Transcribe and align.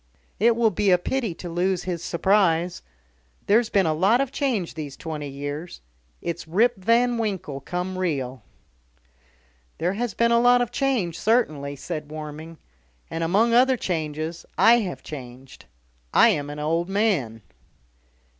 "It 0.39 0.55
will 0.55 0.71
be 0.71 0.89
a 0.89 0.97
pity 0.97 1.35
to 1.35 1.47
lose 1.47 1.83
his 1.83 2.03
surprise. 2.03 2.81
There's 3.45 3.69
been 3.69 3.85
a 3.85 3.93
lot 3.93 4.19
of 4.19 4.31
change 4.31 4.73
these 4.73 4.97
twenty 4.97 5.27
years. 5.29 5.79
It's 6.23 6.47
Rip 6.47 6.75
Van 6.75 7.19
Winkle 7.19 7.59
come 7.59 7.99
real." 7.99 8.41
"There 9.77 9.93
has 9.93 10.15
been 10.15 10.31
a 10.31 10.39
lot 10.39 10.59
of 10.59 10.71
change 10.71 11.19
certainly," 11.19 11.75
said 11.75 12.09
Warming. 12.09 12.57
"And, 13.11 13.23
among 13.23 13.53
other 13.53 13.77
changes, 13.77 14.43
I 14.57 14.79
have 14.79 15.03
changed. 15.03 15.65
I 16.15 16.29
am 16.29 16.49
an 16.49 16.57
old 16.57 16.89
man." 16.89 17.43